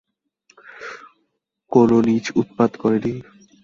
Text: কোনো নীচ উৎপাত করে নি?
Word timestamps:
কোনো 1.71 1.95
নীচ 2.07 2.25
উৎপাত 2.35 2.71
করে 2.81 2.97
নি? 3.05 3.13